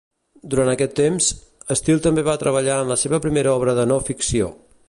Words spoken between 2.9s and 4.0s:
la seva primera obra de